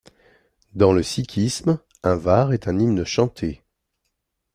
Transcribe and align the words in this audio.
Dans 0.73 0.93
le 0.93 1.03
sikhisme, 1.03 1.77
un 2.01 2.15
var 2.15 2.53
est 2.53 2.67
un 2.67 2.79
hymne 2.79 3.05
chanté. 3.05 3.61